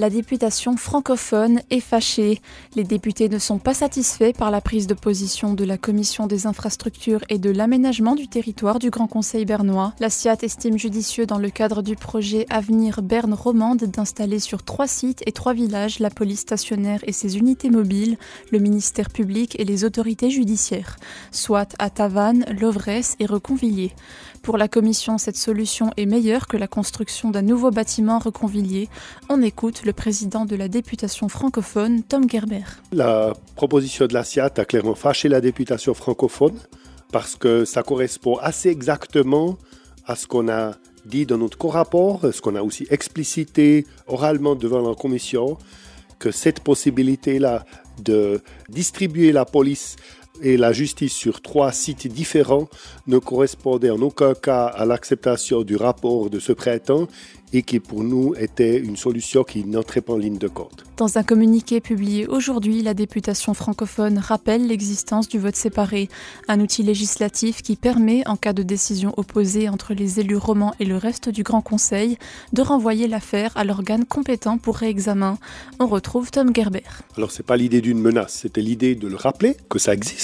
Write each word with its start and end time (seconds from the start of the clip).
La 0.00 0.08
députation 0.08 0.78
francophone 0.78 1.60
est 1.68 1.80
fâchée. 1.80 2.40
Les 2.74 2.84
députés 2.84 3.28
ne 3.28 3.38
sont 3.38 3.58
pas 3.58 3.74
satisfaits 3.74 4.32
par 4.32 4.50
la 4.50 4.62
prise 4.62 4.86
de 4.86 4.94
position 4.94 5.52
de 5.52 5.62
la 5.62 5.76
Commission 5.76 6.26
des 6.26 6.46
infrastructures 6.46 7.20
et 7.28 7.36
de 7.36 7.50
l'aménagement 7.50 8.14
du 8.14 8.26
territoire 8.26 8.78
du 8.78 8.88
Grand 8.88 9.08
Conseil 9.08 9.44
bernois. 9.44 9.92
La 10.00 10.08
SIAT 10.08 10.38
estime 10.40 10.78
judicieux 10.78 11.26
dans 11.26 11.36
le 11.36 11.50
cadre 11.50 11.82
du 11.82 11.96
projet 11.96 12.46
Avenir 12.48 13.02
Berne 13.02 13.34
Romande 13.34 13.84
d'installer 13.84 14.38
sur 14.38 14.62
trois 14.62 14.86
sites 14.86 15.22
et 15.26 15.32
trois 15.32 15.52
villages 15.52 15.98
la 15.98 16.08
police 16.08 16.40
stationnaire 16.40 17.00
et 17.02 17.12
ses 17.12 17.36
unités 17.36 17.68
mobiles, 17.68 18.16
le 18.52 18.58
ministère 18.58 19.10
public 19.10 19.60
et 19.60 19.66
les 19.66 19.84
autorités 19.84 20.30
judiciaires, 20.30 20.96
soit 21.30 21.74
à 21.78 21.90
Tavannes, 21.90 22.46
Lovresse 22.58 23.16
et 23.18 23.26
Reconvilliers. 23.26 23.92
Pour 24.42 24.56
la 24.56 24.68
Commission, 24.68 25.18
cette 25.18 25.36
solution 25.36 25.90
est 25.98 26.06
meilleure 26.06 26.48
que 26.48 26.56
la 26.56 26.66
construction 26.66 27.30
d'un 27.30 27.42
nouveau 27.42 27.70
bâtiment 27.70 28.18
reconvilier. 28.18 28.88
On 29.28 29.42
écoute 29.42 29.82
président 29.92 30.44
de 30.44 30.56
la 30.56 30.68
députation 30.68 31.28
francophone, 31.28 32.02
Tom 32.02 32.28
Gerber. 32.28 32.64
La 32.92 33.34
proposition 33.56 34.06
de 34.06 34.14
la 34.14 34.24
SIAT 34.24 34.52
a 34.56 34.64
clairement 34.64 34.94
fâché 34.94 35.28
la 35.28 35.40
députation 35.40 35.94
francophone 35.94 36.58
parce 37.12 37.36
que 37.36 37.64
ça 37.64 37.82
correspond 37.82 38.36
assez 38.36 38.68
exactement 38.68 39.58
à 40.06 40.16
ce 40.16 40.26
qu'on 40.26 40.48
a 40.48 40.72
dit 41.04 41.26
dans 41.26 41.38
notre 41.38 41.58
co-rapport, 41.58 42.20
ce 42.32 42.40
qu'on 42.40 42.54
a 42.56 42.62
aussi 42.62 42.86
explicité 42.90 43.86
oralement 44.06 44.54
devant 44.54 44.86
la 44.86 44.94
commission, 44.94 45.56
que 46.18 46.30
cette 46.30 46.60
possibilité-là 46.60 47.64
de 48.02 48.40
distribuer 48.68 49.32
la 49.32 49.44
police 49.44 49.96
et 50.42 50.56
la 50.56 50.72
justice 50.72 51.12
sur 51.12 51.42
trois 51.42 51.72
sites 51.72 52.06
différents 52.08 52.68
ne 53.06 53.18
correspondait 53.18 53.90
en 53.90 54.00
aucun 54.00 54.34
cas 54.34 54.66
à 54.66 54.84
l'acceptation 54.84 55.62
du 55.62 55.76
rapport 55.76 56.30
de 56.30 56.38
ce 56.38 56.52
printemps 56.52 57.08
et 57.52 57.62
qui 57.62 57.80
pour 57.80 58.04
nous 58.04 58.34
était 58.36 58.78
une 58.78 58.96
solution 58.96 59.42
qui 59.42 59.64
n'entrait 59.64 60.00
pas 60.00 60.12
en 60.12 60.18
ligne 60.18 60.38
de 60.38 60.46
compte. 60.46 60.84
Dans 60.96 61.18
un 61.18 61.24
communiqué 61.24 61.80
publié 61.80 62.28
aujourd'hui, 62.28 62.80
la 62.80 62.94
députation 62.94 63.54
francophone 63.54 64.18
rappelle 64.18 64.68
l'existence 64.68 65.28
du 65.28 65.40
vote 65.40 65.56
séparé, 65.56 66.08
un 66.46 66.60
outil 66.60 66.84
législatif 66.84 67.62
qui 67.62 67.74
permet, 67.74 68.22
en 68.28 68.36
cas 68.36 68.52
de 68.52 68.62
décision 68.62 69.12
opposée 69.16 69.68
entre 69.68 69.94
les 69.94 70.20
élus 70.20 70.36
romans 70.36 70.74
et 70.78 70.84
le 70.84 70.96
reste 70.96 71.28
du 71.28 71.42
Grand 71.42 71.62
Conseil, 71.62 72.18
de 72.52 72.62
renvoyer 72.62 73.08
l'affaire 73.08 73.56
à 73.56 73.64
l'organe 73.64 74.04
compétent 74.04 74.58
pour 74.58 74.76
réexamen. 74.76 75.36
On 75.80 75.88
retrouve 75.88 76.30
Tom 76.30 76.54
Gerber. 76.54 76.84
Alors 77.16 77.32
c'est 77.32 77.42
pas 77.42 77.56
l'idée 77.56 77.80
d'une 77.80 77.98
menace, 77.98 78.34
c'était 78.42 78.60
l'idée 78.60 78.94
de 78.94 79.08
le 79.08 79.16
rappeler 79.16 79.56
que 79.68 79.80
ça 79.80 79.92
existe 79.92 80.19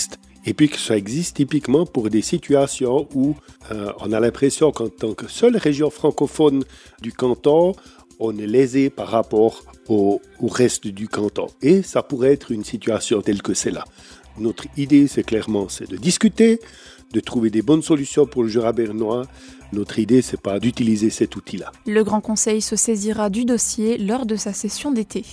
et 0.47 0.55
puis 0.55 0.69
que 0.69 0.79
ça 0.79 0.97
existe 0.97 1.37
typiquement 1.37 1.85
pour 1.85 2.09
des 2.09 2.23
situations 2.23 3.09
où 3.15 3.35
euh, 3.73 3.93
on 4.01 4.13
a 4.13 4.21
l'impression 4.21 4.71
qu'en 4.71 4.89
tant 4.89 5.13
que 5.13 5.29
seule 5.29 5.57
région 5.57 5.91
francophone 5.91 6.63
du 7.03 7.13
canton, 7.13 7.75
on 8.21 8.39
est 8.39 8.47
lésé 8.47 8.89
par 8.89 9.09
rapport 9.09 9.65
au, 9.89 10.21
reste 10.41 10.87
du 10.87 11.09
canton. 11.09 11.49
Et 11.63 11.83
ça 11.83 12.03
pourrait 12.03 12.33
être 12.33 12.53
une 12.53 12.65
situation 12.65 13.21
telle 13.21 13.43
que 13.43 13.55
celle-là. 13.55 13.85
Notre 14.39 14.67
idée, 14.77 15.09
c'est 15.09 15.25
clairement, 15.25 15.69
c'est 15.69 15.91
de 15.91 15.97
discuter, 15.97 16.61
de 17.13 17.21
trouver 17.21 17.51
des 17.51 17.63
bonnes 17.63 17.83
solutions 17.83 18.27
pour 18.27 18.43
le 18.43 18.49
Jura 18.49 18.73
bernois. 18.73 19.27
Notre 19.73 19.99
idée, 19.99 20.23
c'est 20.23 20.41
pas 20.41 20.61
d'utiliser 20.61 21.11
cet 21.11 21.37
outil-là. 21.37 21.73
Le 21.87 22.05
Grand 22.05 22.21
Conseil 22.21 22.63
se 22.63 22.77
saisira 22.77 23.31
du 23.31 23.45
dossier 23.45 23.99
lors 23.99 24.27
de 24.27 24.37
sa 24.37 24.53
session 24.53 24.93
d'été. 24.93 25.25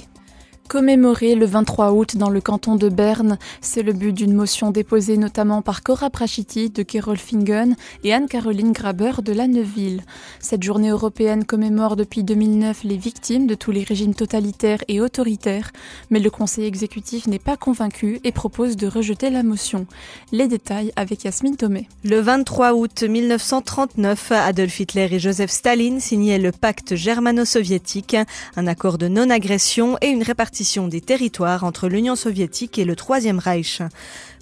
Commémorer 0.69 1.35
le 1.35 1.45
23 1.45 1.91
août 1.91 2.15
dans 2.15 2.29
le 2.29 2.39
canton 2.41 2.75
de 2.75 2.87
Berne, 2.89 3.37
c'est 3.61 3.83
le 3.83 3.91
but 3.93 4.13
d'une 4.13 4.33
motion 4.33 4.71
déposée 4.71 5.17
notamment 5.17 5.61
par 5.61 5.83
Cora 5.83 6.09
Prachiti 6.09 6.69
de 6.69 6.85
Gerolfingen 6.87 7.75
et 8.03 8.13
Anne-Caroline 8.13 8.71
Graber 8.71 9.11
de 9.23 9.33
la 9.33 9.47
Neuville. 9.47 10.01
Cette 10.39 10.63
journée 10.63 10.89
européenne 10.89 11.43
commémore 11.43 11.95
depuis 11.95 12.23
2009 12.23 12.85
les 12.85 12.97
victimes 12.97 13.45
de 13.45 13.55
tous 13.55 13.71
les 13.71 13.83
régimes 13.83 14.15
totalitaires 14.15 14.83
et 14.87 15.01
autoritaires, 15.01 15.71
mais 16.09 16.19
le 16.19 16.29
Conseil 16.31 16.65
exécutif 16.65 17.27
n'est 17.27 17.39
pas 17.39 17.57
convaincu 17.57 18.19
et 18.23 18.31
propose 18.31 18.75
de 18.77 18.87
rejeter 18.87 19.29
la 19.29 19.43
motion. 19.43 19.85
Les 20.31 20.47
détails 20.47 20.93
avec 20.95 21.25
Yasmine 21.25 21.57
Thomé. 21.57 21.87
Le 22.03 22.19
23 22.19 22.73
août 22.73 23.03
1939, 23.03 24.31
Adolf 24.31 24.79
Hitler 24.79 25.09
et 25.11 25.19
Joseph 25.19 25.51
Staline 25.51 25.99
signaient 25.99 26.39
le 26.39 26.51
pacte 26.51 26.95
germano-soviétique, 26.95 28.15
un 28.55 28.65
accord 28.65 28.97
de 28.97 29.07
non-agression 29.07 29.97
et 30.01 30.07
une 30.07 30.23
répartition 30.23 30.52
des 30.87 31.01
territoires 31.01 31.63
entre 31.63 31.87
l'Union 31.87 32.15
soviétique 32.15 32.77
et 32.77 32.85
le 32.85 32.95
Troisième 32.95 33.39
Reich. 33.39 33.81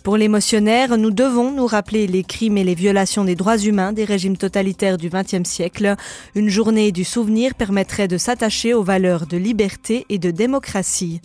Pour 0.04 0.18
les 0.18 0.28
motionnaires, 0.28 0.98
nous 0.98 1.12
devons 1.12 1.52
nous 1.52 1.66
rappeler 1.66 2.06
les 2.06 2.24
crimes 2.24 2.58
et 2.58 2.66
les 2.66 2.76
violations 2.76 3.24
des 3.24 3.36
droits 3.36 3.58
humains 3.58 3.94
des 3.94 4.04
régimes 4.04 4.36
totalitaires 4.36 4.98
du 4.98 5.10
XXe 5.10 5.48
siècle. 5.48 5.96
Une 6.36 6.50
journée 6.50 6.92
du 6.92 7.06
souvenir 7.06 7.56
permettrait 7.56 8.10
de 8.10 8.18
s'attacher 8.18 8.74
aux 8.74 8.84
valeurs 8.84 9.26
de 9.26 9.38
liberté 9.38 10.06
et 10.10 10.18
de 10.18 10.32
démocratie. 10.32 11.22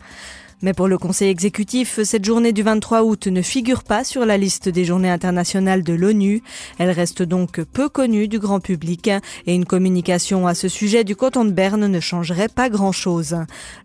Mais 0.62 0.72
pour 0.72 0.88
le 0.88 0.96
Conseil 0.96 1.28
exécutif, 1.28 2.00
cette 2.02 2.24
journée 2.24 2.52
du 2.52 2.62
23 2.62 3.02
août 3.02 3.26
ne 3.26 3.42
figure 3.42 3.84
pas 3.84 4.04
sur 4.04 4.24
la 4.24 4.38
liste 4.38 4.70
des 4.70 4.86
journées 4.86 5.10
internationales 5.10 5.82
de 5.82 5.92
l'ONU. 5.92 6.42
Elle 6.78 6.90
reste 6.90 7.22
donc 7.22 7.60
peu 7.60 7.90
connue 7.90 8.26
du 8.26 8.38
grand 8.38 8.58
public 8.60 9.10
et 9.46 9.54
une 9.54 9.66
communication 9.66 10.46
à 10.46 10.54
ce 10.54 10.68
sujet 10.68 11.04
du 11.04 11.14
canton 11.14 11.44
de 11.44 11.50
Berne 11.50 11.86
ne 11.86 12.00
changerait 12.00 12.48
pas 12.48 12.70
grand-chose. 12.70 13.36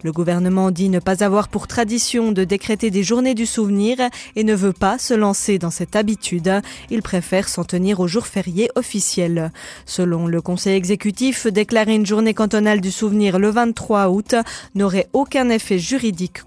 Le 0.01 0.13
gouvernement 0.13 0.71
dit 0.71 0.87
ne 0.87 0.99
pas 0.99 1.25
avoir 1.25 1.49
pour 1.49 1.67
tradition 1.67 2.31
de 2.31 2.45
décréter 2.45 2.89
des 2.89 3.03
journées 3.03 3.35
du 3.35 3.45
souvenir 3.45 3.97
et 4.37 4.45
ne 4.45 4.55
veut 4.55 4.71
pas 4.71 4.97
se 4.97 5.13
lancer 5.13 5.59
dans 5.59 5.71
cette 5.71 5.97
habitude. 5.97 6.61
Il 6.89 7.01
préfère 7.01 7.49
s'en 7.49 7.65
tenir 7.65 7.99
aux 7.99 8.07
jours 8.07 8.27
fériés 8.27 8.69
officiels. 8.75 9.51
Selon 9.85 10.25
le 10.25 10.41
Conseil 10.41 10.77
exécutif, 10.77 11.47
déclarer 11.47 11.95
une 11.95 12.05
journée 12.05 12.33
cantonale 12.33 12.79
du 12.79 12.91
souvenir 12.91 13.39
le 13.39 13.49
23 13.49 14.07
août 14.07 14.35
n'aurait 14.73 15.09
aucun 15.11 15.49
effet 15.49 15.77
juridique 15.77 16.43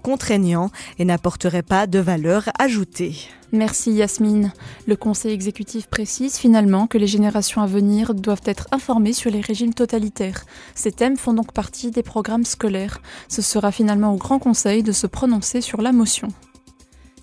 et 0.99 1.05
n'apporterait 1.05 1.63
pas 1.63 1.87
de 1.87 1.99
valeur 1.99 2.49
ajoutée. 2.59 3.15
Merci 3.51 3.91
Yasmine. 3.91 4.51
Le 4.87 4.95
Conseil 4.95 5.33
exécutif 5.33 5.87
précise 5.87 6.37
finalement 6.37 6.87
que 6.87 6.97
les 6.97 7.07
générations 7.07 7.61
à 7.61 7.67
venir 7.67 8.13
doivent 8.13 8.41
être 8.45 8.67
informées 8.71 9.13
sur 9.13 9.31
les 9.31 9.41
régimes 9.41 9.73
totalitaires. 9.73 10.45
Ces 10.73 10.91
thèmes 10.91 11.17
font 11.17 11.33
donc 11.33 11.53
partie 11.53 11.91
des 11.91 12.03
programmes 12.03 12.43
scolaires. 12.43 13.01
Ce 13.29 13.41
sera 13.41 13.71
finalement 13.71 14.13
au 14.13 14.17
Grand 14.17 14.39
Conseil 14.39 14.83
de 14.83 14.91
se 14.91 15.07
prononcer 15.07 15.61
sur 15.61 15.81
la 15.81 15.91
motion. 15.91 16.27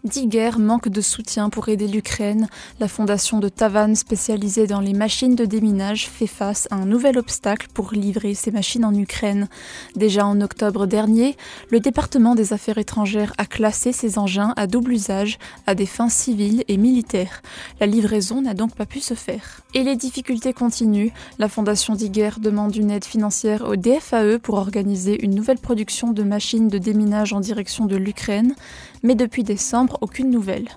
Diger 0.05 0.59
manque 0.59 0.89
de 0.89 1.01
soutien 1.01 1.49
pour 1.49 1.69
aider 1.69 1.87
l'Ukraine. 1.87 2.49
La 2.81 2.89
fondation 2.89 3.39
de 3.39 3.49
Tavan, 3.49 3.95
spécialisée 3.95 4.67
dans 4.67 4.81
les 4.81 4.95
machines 4.95 5.37
de 5.37 5.45
déminage, 5.45 6.09
fait 6.09 6.27
face 6.27 6.67
à 6.73 6.75
un 6.75 6.87
nouvel 6.87 7.19
obstacle 7.19 7.69
pour 7.73 7.93
livrer 7.93 8.35
ces 8.35 8.51
machines 8.51 8.85
en 8.85 8.93
Ukraine. 8.93 9.49
Déjà 9.95 10.27
en 10.27 10.41
octobre 10.41 10.87
dernier, 10.87 11.37
le 11.71 11.79
département 11.79 12.35
des 12.35 12.53
Affaires 12.53 12.79
étrangères 12.79 13.33
a 13.39 13.47
classé 13.47 13.93
ces 13.93 14.19
engins 14.19 14.55
à 14.57 14.67
double 14.67 14.93
usage 14.93 15.39
à 15.69 15.77
des 15.77 15.87
fins 15.87 16.09
civiles 16.09 16.65
et 16.67 16.79
militaires. 16.79 17.41
La 17.79 17.87
livraison 17.87 18.43
n'a 18.43 18.55
donc 18.55 18.75
pas 18.75 18.87
pu 18.87 18.99
se 18.99 19.15
faire. 19.15 19.61
Et 19.73 19.85
les 19.85 19.95
difficultés 19.95 20.53
continuent. 20.53 21.13
La 21.39 21.49
fondation 21.49 21.95
Diger 21.95 22.31
demande 22.41 22.75
une 22.75 22.91
aide 22.91 23.05
financière 23.05 23.69
au 23.69 23.77
DFAE 23.77 24.41
pour 24.43 24.57
organiser 24.57 25.25
une 25.25 25.37
nouvelle 25.37 25.59
production 25.59 26.11
de 26.11 26.25
machines 26.25 26.67
de 26.67 26.79
déminage 26.79 27.33
en 27.33 27.39
direction 27.39 27.87
de 27.87 27.97
l'Ukraine. 27.97 28.57
Mais 29.03 29.15
depuis 29.15 29.43
décembre, 29.43 29.99
aucune 30.01 30.31
nouvelle. 30.31 30.69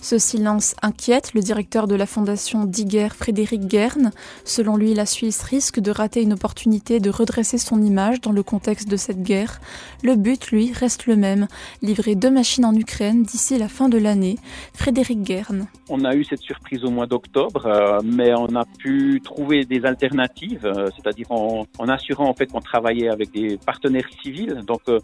Ce 0.00 0.18
silence 0.18 0.74
inquiète 0.82 1.34
le 1.34 1.40
directeur 1.40 1.86
de 1.86 1.94
la 1.94 2.06
fondation 2.06 2.64
Diger, 2.64 3.08
Frédéric 3.08 3.66
Guerne. 3.66 4.12
Selon 4.44 4.76
lui, 4.76 4.94
la 4.94 5.06
Suisse 5.06 5.42
risque 5.42 5.80
de 5.80 5.90
rater 5.90 6.22
une 6.22 6.32
opportunité 6.32 7.00
de 7.00 7.10
redresser 7.10 7.58
son 7.58 7.82
image 7.82 8.20
dans 8.20 8.32
le 8.32 8.42
contexte 8.42 8.88
de 8.88 8.96
cette 8.96 9.22
guerre. 9.22 9.60
Le 10.02 10.16
but, 10.16 10.48
lui, 10.48 10.72
reste 10.72 11.06
le 11.06 11.16
même, 11.16 11.48
livrer 11.82 12.14
deux 12.14 12.30
machines 12.30 12.64
en 12.64 12.74
Ukraine 12.74 13.22
d'ici 13.22 13.58
la 13.58 13.68
fin 13.68 13.88
de 13.88 13.98
l'année. 13.98 14.36
Frédéric 14.74 15.22
Guerne. 15.22 15.66
On 15.88 16.04
a 16.04 16.14
eu 16.14 16.24
cette 16.24 16.40
surprise 16.40 16.84
au 16.84 16.90
mois 16.90 17.06
d'octobre, 17.06 17.66
euh, 17.66 18.00
mais 18.04 18.32
on 18.34 18.54
a 18.56 18.64
pu 18.64 19.20
trouver 19.22 19.64
des 19.64 19.84
alternatives, 19.84 20.64
euh, 20.64 20.88
c'est-à-dire 20.96 21.30
en, 21.30 21.66
assurant 21.88 22.28
en 22.28 22.34
fait 22.34 22.46
qu'on 22.46 22.60
travaillait 22.60 23.08
avec 23.08 23.32
des 23.32 23.58
partenaires 23.58 24.08
civils. 24.22 24.62
Donc 24.66 24.80
euh, 24.88 24.98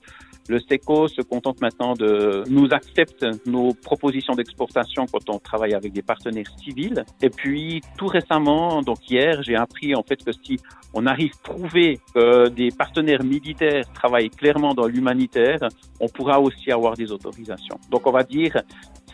le 0.48 0.58
SECO 0.60 1.08
se 1.08 1.20
contente 1.20 1.60
maintenant 1.60 1.92
de 1.92 2.42
nous 2.48 2.67
accepte 2.72 3.24
nos 3.46 3.74
propositions 3.74 4.34
d'exportation 4.34 5.06
quand 5.06 5.28
on 5.30 5.38
travaille 5.38 5.74
avec 5.74 5.92
des 5.92 6.02
partenaires 6.02 6.50
civils. 6.62 7.04
Et 7.22 7.30
puis 7.30 7.80
tout 7.96 8.06
récemment, 8.06 8.82
donc 8.82 9.10
hier, 9.10 9.42
j'ai 9.42 9.56
appris 9.56 9.94
en 9.94 10.02
fait 10.02 10.22
que 10.24 10.32
si 10.32 10.58
on 10.94 11.06
arrive 11.06 11.32
à 11.44 11.48
prouver 11.52 12.00
que 12.14 12.48
des 12.48 12.70
partenaires 12.70 13.24
militaires 13.24 13.84
travaillent 13.92 14.30
clairement 14.30 14.74
dans 14.74 14.86
l'humanitaire, 14.86 15.60
on 16.00 16.08
pourra 16.08 16.40
aussi 16.40 16.72
avoir 16.72 16.94
des 16.94 17.12
autorisations. 17.12 17.78
Donc 17.90 18.06
on 18.06 18.12
va 18.12 18.22
dire 18.22 18.62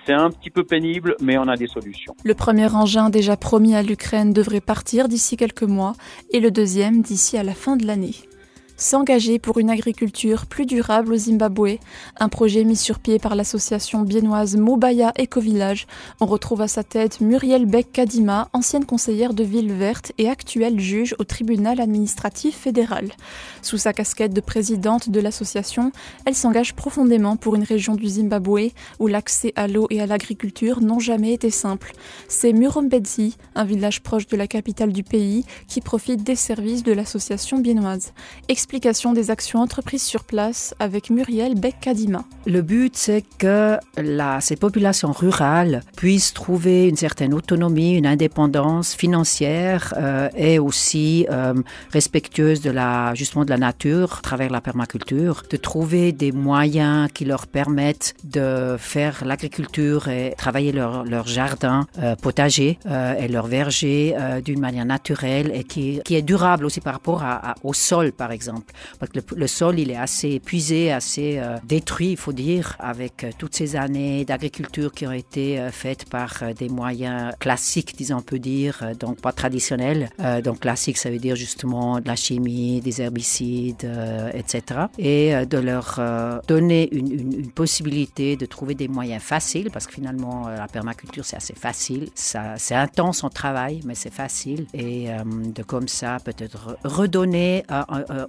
c'est 0.06 0.12
un 0.12 0.30
petit 0.30 0.50
peu 0.50 0.64
pénible, 0.64 1.16
mais 1.20 1.38
on 1.38 1.48
a 1.48 1.56
des 1.56 1.66
solutions. 1.66 2.14
Le 2.24 2.34
premier 2.34 2.72
engin 2.74 3.08
déjà 3.08 3.36
promis 3.36 3.74
à 3.74 3.82
l'Ukraine 3.82 4.32
devrait 4.32 4.60
partir 4.60 5.08
d'ici 5.08 5.36
quelques 5.36 5.62
mois 5.62 5.94
et 6.30 6.40
le 6.40 6.50
deuxième 6.50 7.00
d'ici 7.00 7.38
à 7.38 7.42
la 7.42 7.54
fin 7.54 7.76
de 7.76 7.86
l'année. 7.86 8.14
S'engager 8.76 9.38
pour 9.38 9.59
une 9.59 9.71
agriculture 9.71 10.47
plus 10.47 10.67
durable 10.67 11.12
au 11.12 11.17
Zimbabwe, 11.17 11.79
un 12.19 12.29
projet 12.29 12.65
mis 12.65 12.75
sur 12.75 12.99
pied 12.99 13.21
par 13.21 13.37
l'association 13.37 14.03
biennoise 14.03 14.56
Mobaya 14.56 15.12
Eco-Village. 15.17 15.87
On 16.21 16.26
retrouve 16.26 16.61
à 16.61 16.67
sa 16.67 16.82
tête 16.82 17.21
Muriel 17.21 17.67
Beck-Kadima, 17.67 18.49
ancienne 18.53 18.85
conseillère 18.85 19.32
de 19.32 19.44
Ville 19.44 19.73
Verte 19.73 20.11
et 20.19 20.29
actuelle 20.29 20.81
juge 20.81 21.15
au 21.21 21.25
tribunal 21.25 21.81
administratif 21.81 22.56
fédéral. 22.56 23.12
Sous 23.62 23.79
sa 23.79 23.93
casquette 23.93 24.35
de 24.35 24.41
présidente 24.41 25.09
de 25.09 25.21
l'association, 25.21 25.93
elle 26.26 26.35
s'engage 26.35 26.75
profondément 26.75 27.37
pour 27.37 27.55
une 27.55 27.62
région 27.62 27.94
du 27.94 28.09
Zimbabwe 28.09 28.73
où 28.99 29.06
l'accès 29.06 29.53
à 29.55 29.69
l'eau 29.69 29.87
et 29.91 30.00
à 30.00 30.06
l'agriculture 30.06 30.81
n'ont 30.81 30.99
jamais 30.99 31.32
été 31.32 31.50
simples. 31.50 31.93
C'est 32.26 32.53
Murombedzi, 32.53 33.37
un 33.55 33.65
village 33.65 34.03
proche 34.03 34.26
de 34.26 34.37
la 34.37 34.49
capitale 34.49 34.93
du 34.93 35.05
pays, 35.05 35.44
qui 35.69 35.81
profite 35.81 36.25
des 36.25 36.35
services 36.35 36.82
de 36.82 36.93
l'association 36.93 37.61
biennoise 37.61 38.12
explication 38.64 39.12
des 39.12 39.31
actions 39.31 39.61
entreprises 39.61 40.02
sur 40.02 40.25
place 40.25 40.75
avec 40.78 41.11
Muriel 41.11 41.55
Beck-Kadima. 41.55 42.25
Le 42.46 42.62
but, 42.62 42.96
c'est 42.96 43.22
que 43.37 43.76
ces 44.40 44.56
populations 44.56 45.12
rurales 45.12 45.82
puissent 45.99 46.32
trouver 46.32 46.88
une 46.88 46.96
certaine 46.96 47.34
autonomie, 47.34 47.93
une 47.94 48.06
indépendance 48.06 48.94
financière 48.94 49.93
euh, 49.99 50.31
et 50.34 50.58
aussi 50.58 51.26
euh, 51.31 51.52
respectueuse 51.93 52.62
de 52.62 52.70
la, 52.70 53.14
justement 53.14 53.44
de 53.44 53.50
la 53.50 53.58
nature 53.58 54.16
à 54.20 54.22
travers 54.22 54.50
la 54.50 54.62
permaculture, 54.62 55.43
de 55.50 55.58
trouver 55.58 56.12
des 56.12 56.32
moyens 56.32 57.11
qui 57.12 57.26
leur 57.26 57.46
permettent 57.46 58.14
de 58.25 58.76
faire 58.78 59.25
l'agriculture 59.26 60.08
et 60.08 60.34
travailler 60.38 60.72
leur, 60.72 61.05
leur 61.05 61.26
jardin 61.26 61.87
euh, 61.99 62.16
potager 62.16 62.78
et 63.20 63.28
leur 63.28 63.46
verger 63.46 64.16
d'une 64.43 64.61
manière 64.61 64.87
naturelle 64.87 65.50
et 65.55 65.64
qui, 65.64 66.00
est 66.11 66.22
durable 66.22 66.64
aussi 66.64 66.81
par 66.81 66.94
rapport 66.94 67.22
au 67.62 67.75
sol, 67.75 68.12
par 68.12 68.32
exemple 68.32 68.53
Parce 68.98 69.10
que 69.12 69.20
le, 69.34 69.46
sol, 69.46 69.78
il 69.78 69.90
est 69.90 69.96
assez 69.96 70.30
épuisé, 70.30 70.92
assez 70.92 71.38
euh, 71.38 71.56
détruit, 71.64 72.12
il 72.12 72.16
faut 72.16 72.32
dire, 72.32 72.76
avec 72.78 73.24
euh, 73.24 73.30
toutes 73.36 73.54
ces 73.54 73.76
années 73.76 74.24
d'agriculture 74.24 74.92
qui 74.92 75.06
ont 75.06 75.12
été 75.12 75.58
euh, 75.58 75.70
faites 75.70 76.08
par 76.08 76.42
des 76.58 76.68
moyens 76.68 77.34
classiques, 77.38 77.96
disons, 77.96 78.18
on 78.18 78.22
peut 78.22 78.38
dire, 78.38 78.82
donc 78.98 79.20
pas 79.20 79.32
traditionnels. 79.32 80.10
Donc 80.42 80.60
classique, 80.60 80.98
ça 80.98 81.10
veut 81.10 81.18
dire 81.18 81.36
justement 81.36 82.00
de 82.00 82.06
la 82.06 82.16
chimie, 82.16 82.80
des 82.80 83.00
herbicides, 83.00 83.88
etc. 84.32 84.82
Et 84.98 85.34
de 85.46 85.58
leur 85.58 86.00
donner 86.46 86.88
une, 86.92 87.12
une, 87.12 87.32
une, 87.32 87.50
possibilité 87.50 88.36
de 88.36 88.46
trouver 88.46 88.74
des 88.74 88.88
moyens 88.88 89.22
faciles, 89.22 89.70
parce 89.70 89.86
que 89.86 89.94
finalement, 89.94 90.48
la 90.48 90.66
permaculture, 90.68 91.24
c'est 91.24 91.36
assez 91.36 91.54
facile. 91.54 92.08
C'est 92.14 92.74
intense 92.74 93.24
en 93.24 93.30
travail, 93.30 93.80
mais 93.84 93.94
c'est 93.94 94.12
facile. 94.12 94.66
Et 94.74 95.08
de 95.26 95.62
comme 95.62 95.88
ça, 95.88 96.18
peut-être 96.24 96.76
redonner 96.84 97.64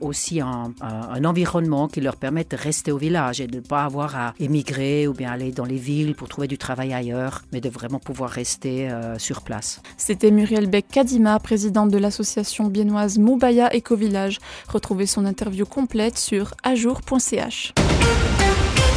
aussi 0.02 0.15
un, 0.42 0.74
un, 0.82 1.26
environnement 1.26 1.88
qui 1.88 2.02
leur 2.02 2.16
permette 2.16 2.52
de 2.52 2.58
rester 2.58 2.92
au 2.92 2.98
village 2.98 3.42
et 3.42 3.48
de 3.48 3.58
ne 3.58 3.62
pas 3.62 3.84
avoir 3.84 4.16
à 4.16 4.34
émigrer 4.40 5.08
ou 5.08 5.14
bien 5.14 5.32
aller 5.32 5.52
dans 5.52 5.66
les 5.66 5.78
villes 5.78 6.16
pour 6.16 6.30
trouver 6.30 6.48
du 6.48 6.58
travail 6.58 6.94
ailleurs, 6.94 7.44
mais 7.52 7.62
de 7.62 7.70
vraiment 7.70 8.00
pouvoir 8.00 8.30
rester 8.30 8.90
euh, 8.90 9.18
sur 9.18 9.42
place. 9.42 9.82
C'était 9.98 10.32
Muriel 10.32 10.68
Beck-Kadima, 10.68 11.40
présidente 11.40 11.90
de 11.90 11.98
l'association 11.98 12.66
biennoise 12.68 13.18
Moubaya 13.18 13.74
Éco-Village. 13.74 14.40
Retrouvez 14.68 15.06
son 15.06 15.26
interview 15.26 15.66
complète 15.66 16.18
sur 16.18 16.54
ajour.ch. 16.64 17.74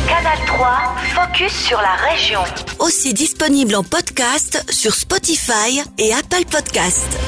Canal 0.09 0.39
3, 0.47 0.95
focus 1.15 1.53
sur 1.53 1.79
la 1.79 1.95
région. 2.11 2.41
Aussi 2.79 3.13
disponible 3.13 3.75
en 3.75 3.83
podcast 3.83 4.65
sur 4.71 4.95
Spotify 4.95 5.83
et 5.99 6.13
Apple 6.15 6.47
Podcast. 6.51 7.19